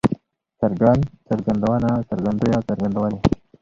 څرګند، 0.59 1.01
څرګندونه، 1.27 1.89
څرګندوی، 2.09 2.49
څرګندونې 2.67 3.19